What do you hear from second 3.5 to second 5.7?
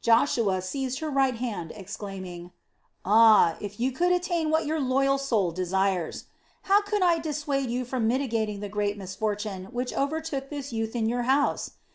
if you could attain what your loyal soul